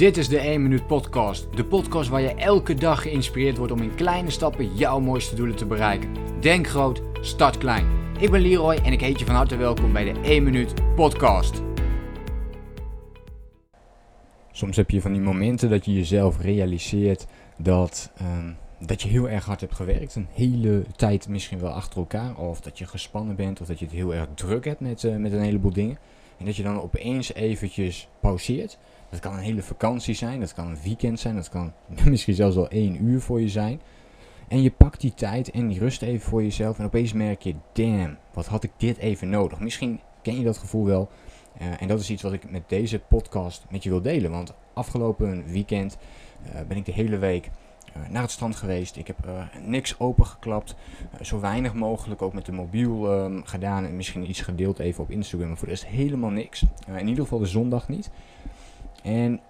Dit 0.00 0.16
is 0.16 0.28
de 0.28 0.38
1 0.38 0.62
Minuut 0.62 0.86
Podcast. 0.86 1.56
De 1.56 1.64
podcast 1.64 2.08
waar 2.08 2.20
je 2.20 2.34
elke 2.34 2.74
dag 2.74 3.02
geïnspireerd 3.02 3.56
wordt 3.56 3.72
om 3.72 3.82
in 3.82 3.94
kleine 3.94 4.30
stappen 4.30 4.76
jouw 4.76 5.00
mooiste 5.00 5.34
doelen 5.34 5.56
te 5.56 5.66
bereiken. 5.66 6.14
Denk 6.40 6.66
groot, 6.66 7.02
start 7.20 7.58
klein. 7.58 7.86
Ik 8.18 8.30
ben 8.30 8.40
Leroy 8.40 8.74
en 8.74 8.92
ik 8.92 9.00
heet 9.00 9.18
je 9.18 9.24
van 9.24 9.34
harte 9.34 9.56
welkom 9.56 9.92
bij 9.92 10.12
de 10.12 10.20
1 10.20 10.42
Minuut 10.42 10.74
Podcast. 10.94 11.62
Soms 14.52 14.76
heb 14.76 14.90
je 14.90 15.00
van 15.00 15.12
die 15.12 15.22
momenten 15.22 15.70
dat 15.70 15.84
je 15.84 15.92
jezelf 15.92 16.40
realiseert 16.40 17.26
dat, 17.56 18.12
ehm, 18.16 18.52
dat 18.78 19.02
je 19.02 19.08
heel 19.08 19.28
erg 19.28 19.44
hard 19.44 19.60
hebt 19.60 19.74
gewerkt. 19.74 20.14
Een 20.14 20.28
hele 20.32 20.84
tijd 20.96 21.28
misschien 21.28 21.60
wel 21.60 21.72
achter 21.72 21.98
elkaar. 21.98 22.36
Of 22.36 22.60
dat 22.60 22.78
je 22.78 22.86
gespannen 22.86 23.36
bent 23.36 23.60
of 23.60 23.66
dat 23.66 23.78
je 23.78 23.84
het 23.84 23.94
heel 23.94 24.14
erg 24.14 24.26
druk 24.34 24.64
hebt 24.64 24.80
met, 24.80 25.04
eh, 25.04 25.16
met 25.16 25.32
een 25.32 25.42
heleboel 25.42 25.72
dingen. 25.72 25.98
En 26.40 26.46
dat 26.46 26.56
je 26.56 26.62
dan 26.62 26.80
opeens 26.80 27.34
eventjes 27.34 28.08
pauzeert. 28.20 28.78
Dat 29.10 29.20
kan 29.20 29.32
een 29.32 29.38
hele 29.38 29.62
vakantie 29.62 30.14
zijn, 30.14 30.40
dat 30.40 30.54
kan 30.54 30.66
een 30.66 30.82
weekend 30.82 31.20
zijn, 31.20 31.34
dat 31.34 31.48
kan 31.48 31.72
misschien 32.04 32.34
zelfs 32.34 32.56
al 32.56 32.68
één 32.68 33.04
uur 33.04 33.20
voor 33.20 33.40
je 33.40 33.48
zijn. 33.48 33.80
En 34.48 34.62
je 34.62 34.70
pakt 34.70 35.00
die 35.00 35.14
tijd 35.14 35.50
en 35.50 35.68
die 35.68 35.78
rust 35.78 36.02
even 36.02 36.28
voor 36.28 36.42
jezelf 36.42 36.78
en 36.78 36.84
opeens 36.84 37.12
merk 37.12 37.42
je, 37.42 37.54
damn, 37.72 38.18
wat 38.32 38.46
had 38.46 38.64
ik 38.64 38.70
dit 38.76 38.96
even 38.96 39.28
nodig. 39.28 39.60
Misschien 39.60 40.00
ken 40.22 40.38
je 40.38 40.44
dat 40.44 40.58
gevoel 40.58 40.84
wel. 40.84 41.08
Uh, 41.60 41.82
en 41.82 41.88
dat 41.88 42.00
is 42.00 42.10
iets 42.10 42.22
wat 42.22 42.32
ik 42.32 42.50
met 42.50 42.68
deze 42.68 42.98
podcast 42.98 43.64
met 43.70 43.82
je 43.82 43.90
wil 43.90 44.02
delen. 44.02 44.30
Want 44.30 44.54
afgelopen 44.72 45.44
weekend 45.46 45.98
uh, 46.46 46.60
ben 46.68 46.76
ik 46.76 46.84
de 46.84 46.92
hele 46.92 47.18
week 47.18 47.50
naar 48.08 48.22
het 48.22 48.30
strand 48.30 48.56
geweest. 48.56 48.96
Ik 48.96 49.06
heb 49.06 49.16
niks 49.64 49.98
opengeklapt. 49.98 50.74
zo 51.20 51.40
weinig 51.40 51.74
mogelijk 51.74 52.22
ook 52.22 52.32
met 52.32 52.46
de 52.46 52.52
mobiel 52.52 53.12
um, 53.12 53.42
gedaan. 53.44 53.84
En 53.84 53.96
misschien 53.96 54.28
iets 54.30 54.40
gedeeld 54.40 54.78
even 54.78 55.02
op 55.02 55.10
Instagram. 55.10 55.48
Maar 55.48 55.56
voor 55.56 55.66
de 55.66 55.72
rest 55.72 55.86
helemaal 55.86 56.30
niks. 56.30 56.64
in 56.96 57.08
ieder 57.08 57.22
geval 57.22 57.38
de 57.38 57.46
zondag 57.46 57.88
niet. 57.88 58.10
En 59.02 59.40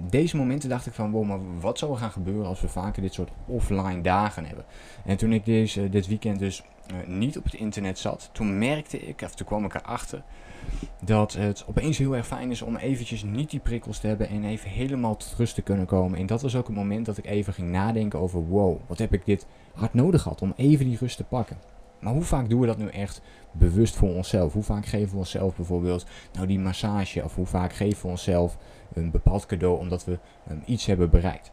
deze 0.00 0.36
momenten 0.36 0.68
dacht 0.68 0.86
ik 0.86 0.92
van, 0.92 1.10
wow, 1.10 1.24
maar 1.24 1.60
wat 1.60 1.78
zou 1.78 1.92
er 1.92 1.98
gaan 1.98 2.10
gebeuren 2.10 2.46
als 2.46 2.60
we 2.60 2.68
vaker 2.68 3.02
dit 3.02 3.14
soort 3.14 3.30
offline 3.46 4.00
dagen 4.00 4.44
hebben? 4.44 4.64
En 5.04 5.16
toen 5.16 5.32
ik 5.32 5.44
deze, 5.44 5.88
dit 5.88 6.06
weekend 6.06 6.38
dus 6.38 6.62
uh, 6.92 6.96
niet 7.06 7.38
op 7.38 7.44
het 7.44 7.54
internet 7.54 7.98
zat, 7.98 8.30
toen 8.32 8.58
merkte 8.58 8.98
ik, 8.98 9.22
of 9.22 9.34
toen 9.34 9.46
kwam 9.46 9.64
ik 9.64 9.74
erachter, 9.74 10.22
dat 11.04 11.32
het 11.32 11.64
opeens 11.66 11.98
heel 11.98 12.16
erg 12.16 12.26
fijn 12.26 12.50
is 12.50 12.62
om 12.62 12.76
eventjes 12.76 13.22
niet 13.22 13.50
die 13.50 13.60
prikkels 13.60 13.98
te 13.98 14.06
hebben 14.06 14.28
en 14.28 14.44
even 14.44 14.70
helemaal 14.70 15.16
tot 15.16 15.34
rust 15.36 15.54
te 15.54 15.62
kunnen 15.62 15.86
komen. 15.86 16.18
En 16.18 16.26
dat 16.26 16.42
was 16.42 16.56
ook 16.56 16.66
het 16.66 16.76
moment 16.76 17.06
dat 17.06 17.18
ik 17.18 17.26
even 17.26 17.52
ging 17.52 17.70
nadenken 17.70 18.18
over, 18.18 18.46
wow, 18.46 18.78
wat 18.86 18.98
heb 18.98 19.12
ik 19.12 19.24
dit 19.24 19.46
hard 19.74 19.94
nodig 19.94 20.22
gehad 20.22 20.42
om 20.42 20.52
even 20.56 20.84
die 20.84 20.98
rust 21.00 21.16
te 21.16 21.24
pakken. 21.24 21.56
Maar 22.00 22.12
hoe 22.12 22.22
vaak 22.22 22.48
doen 22.48 22.60
we 22.60 22.66
dat 22.66 22.78
nu 22.78 22.88
echt 22.88 23.20
bewust 23.52 23.96
voor 23.96 24.14
onszelf? 24.14 24.52
Hoe 24.52 24.62
vaak 24.62 24.86
geven 24.86 25.12
we 25.12 25.18
onszelf 25.18 25.56
bijvoorbeeld 25.56 26.06
nou 26.32 26.46
die 26.46 26.58
massage? 26.58 27.24
Of 27.24 27.34
hoe 27.34 27.46
vaak 27.46 27.72
geven 27.72 28.02
we 28.02 28.08
onszelf 28.08 28.58
een 28.92 29.10
bepaald 29.10 29.46
cadeau 29.46 29.78
omdat 29.78 30.04
we 30.04 30.18
um, 30.50 30.62
iets 30.66 30.86
hebben 30.86 31.10
bereikt? 31.10 31.50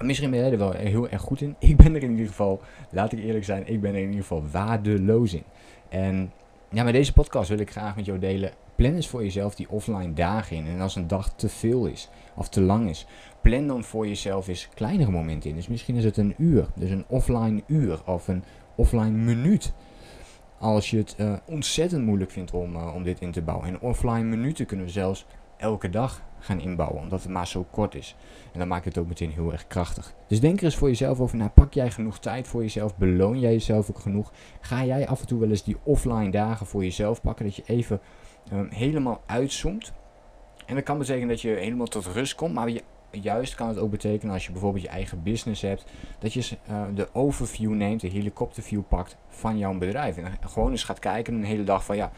Misschien 0.00 0.30
ben 0.30 0.38
jij 0.38 0.52
er 0.52 0.58
wel 0.58 0.72
heel 0.72 1.08
erg 1.08 1.22
goed 1.22 1.40
in. 1.40 1.56
Ik 1.68 1.76
ben 1.76 1.94
er 1.94 2.02
in 2.02 2.10
ieder 2.10 2.26
geval, 2.26 2.60
laat 2.90 3.12
ik 3.12 3.18
eerlijk 3.18 3.44
zijn, 3.44 3.68
ik 3.68 3.80
ben 3.80 3.90
er 3.94 4.00
in 4.00 4.08
ieder 4.08 4.20
geval 4.20 4.44
waardeloos 4.50 5.34
in. 5.34 5.44
En 5.88 6.32
ja, 6.68 6.82
met 6.82 6.92
deze 6.92 7.12
podcast 7.12 7.48
wil 7.48 7.58
ik 7.58 7.70
graag 7.70 7.96
met 7.96 8.04
jou 8.04 8.18
delen. 8.18 8.52
Plan 8.74 8.94
eens 8.94 9.08
voor 9.08 9.22
jezelf 9.22 9.54
die 9.54 9.70
offline 9.70 10.12
dagen 10.12 10.56
in. 10.56 10.66
En 10.66 10.80
als 10.80 10.96
een 10.96 11.06
dag 11.06 11.32
te 11.34 11.48
veel 11.48 11.86
is 11.86 12.08
of 12.34 12.48
te 12.48 12.60
lang 12.60 12.88
is, 12.88 13.06
plan 13.40 13.66
dan 13.66 13.84
voor 13.84 14.08
jezelf 14.08 14.48
eens 14.48 14.68
kleinere 14.74 15.10
momenten 15.10 15.50
in. 15.50 15.56
Dus 15.56 15.68
misschien 15.68 15.96
is 15.96 16.04
het 16.04 16.16
een 16.16 16.34
uur, 16.38 16.66
dus 16.74 16.90
een 16.90 17.04
offline 17.06 17.62
uur 17.66 18.00
of 18.06 18.28
een 18.28 18.44
offline 18.74 19.10
minuut. 19.10 19.72
Als 20.58 20.90
je 20.90 20.96
het 20.96 21.14
uh, 21.18 21.32
ontzettend 21.46 22.04
moeilijk 22.04 22.30
vindt 22.30 22.50
om, 22.50 22.76
uh, 22.76 22.94
om 22.94 23.02
dit 23.02 23.20
in 23.20 23.32
te 23.32 23.42
bouwen. 23.42 23.68
En 23.68 23.80
offline 23.80 24.24
minuten 24.24 24.66
kunnen 24.66 24.86
we 24.86 24.92
zelfs 24.92 25.26
elke 25.56 25.90
dag 25.90 26.22
gaan 26.38 26.60
inbouwen, 26.60 27.00
omdat 27.00 27.22
het 27.22 27.32
maar 27.32 27.46
zo 27.46 27.66
kort 27.70 27.94
is. 27.94 28.16
En 28.52 28.58
dan 28.58 28.68
maakt 28.68 28.84
het 28.84 28.98
ook 28.98 29.06
meteen 29.06 29.30
heel 29.30 29.52
erg 29.52 29.66
krachtig. 29.66 30.14
Dus 30.26 30.40
denk 30.40 30.58
er 30.58 30.64
eens 30.64 30.76
voor 30.76 30.88
jezelf 30.88 31.20
over 31.20 31.36
na. 31.36 31.48
Pak 31.48 31.74
jij 31.74 31.90
genoeg 31.90 32.18
tijd 32.18 32.48
voor 32.48 32.62
jezelf? 32.62 32.96
Beloon 32.96 33.40
jij 33.40 33.52
jezelf 33.52 33.90
ook 33.90 33.98
genoeg? 33.98 34.32
Ga 34.60 34.84
jij 34.84 35.08
af 35.08 35.20
en 35.20 35.26
toe 35.26 35.40
wel 35.40 35.50
eens 35.50 35.64
die 35.64 35.76
offline 35.82 36.30
dagen 36.30 36.66
voor 36.66 36.82
jezelf 36.82 37.20
pakken? 37.20 37.44
Dat 37.44 37.56
je 37.56 37.62
even 37.66 38.00
um, 38.52 38.68
helemaal 38.70 39.22
uitzoomt. 39.26 39.92
En 40.66 40.74
dat 40.74 40.84
kan 40.84 40.98
betekenen 40.98 41.28
dat 41.28 41.40
je 41.40 41.48
helemaal 41.48 41.86
tot 41.86 42.06
rust 42.06 42.34
komt, 42.34 42.54
maar 42.54 42.70
je 42.70 42.82
juist 43.12 43.54
kan 43.54 43.68
het 43.68 43.78
ook 43.78 43.90
betekenen 43.90 44.34
als 44.34 44.46
je 44.46 44.52
bijvoorbeeld 44.52 44.82
je 44.82 44.88
eigen 44.88 45.22
business 45.22 45.62
hebt, 45.62 45.84
dat 46.18 46.32
je 46.32 46.56
uh, 46.70 46.82
de 46.94 47.08
overview 47.12 47.72
neemt, 47.72 48.00
de 48.00 48.08
helikopterview 48.08 48.82
pakt 48.88 49.16
van 49.28 49.58
jouw 49.58 49.78
bedrijf. 49.78 50.16
En 50.16 50.38
gewoon 50.46 50.70
eens 50.70 50.84
gaat 50.84 50.98
kijken 50.98 51.34
een 51.34 51.44
hele 51.44 51.64
dag 51.64 51.84
van 51.84 51.96
ja, 51.96 52.10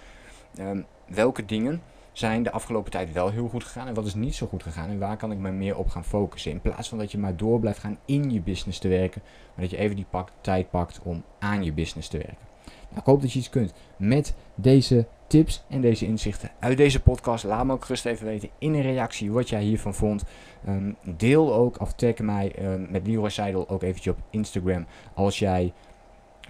um, 0.58 0.86
welke 1.06 1.44
dingen 1.44 1.82
zijn 2.12 2.42
de 2.42 2.50
afgelopen 2.50 2.90
tijd 2.90 3.12
wel 3.12 3.30
heel 3.30 3.48
goed 3.48 3.64
gegaan 3.64 3.86
en 3.86 3.94
wat 3.94 4.06
is 4.06 4.14
niet 4.14 4.34
zo 4.34 4.46
goed 4.46 4.62
gegaan 4.62 4.88
en 4.88 4.98
waar 4.98 5.16
kan 5.16 5.32
ik 5.32 5.38
me 5.38 5.50
meer 5.50 5.76
op 5.76 5.88
gaan 5.88 6.04
focussen. 6.04 6.50
In 6.50 6.60
plaats 6.60 6.88
van 6.88 6.98
dat 6.98 7.12
je 7.12 7.18
maar 7.18 7.36
door 7.36 7.60
blijft 7.60 7.78
gaan 7.78 7.98
in 8.04 8.30
je 8.30 8.40
business 8.40 8.78
te 8.78 8.88
werken, 8.88 9.22
maar 9.24 9.64
dat 9.64 9.70
je 9.70 9.76
even 9.76 9.96
die 9.96 10.06
pak, 10.10 10.28
tijd 10.40 10.70
pakt 10.70 11.00
om 11.02 11.24
aan 11.38 11.64
je 11.64 11.72
business 11.72 12.08
te 12.08 12.16
werken. 12.16 12.53
Nou, 12.64 13.00
ik 13.00 13.04
hoop 13.04 13.20
dat 13.20 13.32
je 13.32 13.38
iets 13.38 13.50
kunt 13.50 13.72
met 13.96 14.34
deze 14.54 15.06
tips 15.26 15.64
en 15.68 15.80
deze 15.80 16.06
inzichten 16.06 16.50
uit 16.58 16.76
deze 16.76 17.00
podcast. 17.00 17.44
Laat 17.44 17.64
me 17.64 17.72
ook 17.72 17.84
gerust 17.84 18.06
even 18.06 18.26
weten 18.26 18.48
in 18.58 18.74
een 18.74 18.82
reactie 18.82 19.32
wat 19.32 19.48
jij 19.48 19.62
hiervan 19.62 19.94
vond. 19.94 20.24
Um, 20.68 20.96
deel 21.16 21.54
ook 21.54 21.80
of 21.80 21.92
tag 21.92 22.18
mij 22.18 22.52
um, 22.62 22.86
met 22.90 23.06
Leroy 23.06 23.28
Seidel 23.28 23.68
ook 23.68 23.82
eventjes 23.82 24.14
op 24.14 24.20
Instagram 24.30 24.86
als 25.14 25.38
jij 25.38 25.72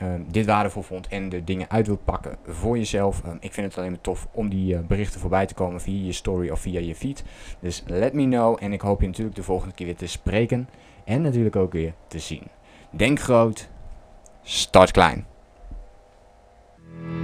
um, 0.02 0.26
dit 0.30 0.46
waardevol 0.46 0.82
vond 0.82 1.08
en 1.08 1.28
de 1.28 1.44
dingen 1.44 1.70
uit 1.70 1.86
wilt 1.86 2.04
pakken 2.04 2.36
voor 2.46 2.78
jezelf. 2.78 3.22
ik 3.40 3.52
vind 3.52 3.66
het 3.66 3.78
alleen 3.78 3.90
maar 3.90 4.00
tof 4.00 4.28
om 4.32 4.48
die 4.48 4.74
uh, 4.74 4.80
berichten 4.80 5.20
voorbij 5.20 5.46
te 5.46 5.54
komen 5.54 5.80
via 5.80 6.06
je 6.06 6.12
story 6.12 6.50
of 6.50 6.60
via 6.60 6.80
je 6.80 6.94
feed. 6.94 7.24
Dus 7.60 7.82
let 7.86 8.12
me 8.12 8.24
know 8.24 8.56
en 8.60 8.72
ik 8.72 8.80
hoop 8.80 9.00
je 9.00 9.06
natuurlijk 9.06 9.36
de 9.36 9.42
volgende 9.42 9.74
keer 9.74 9.86
weer 9.86 9.96
te 9.96 10.06
spreken 10.06 10.68
en 11.04 11.22
natuurlijk 11.22 11.56
ook 11.56 11.72
weer 11.72 11.94
te 12.06 12.18
zien. 12.18 12.42
Denk 12.90 13.20
groot, 13.20 13.68
start 14.42 14.90
klein. 14.90 15.33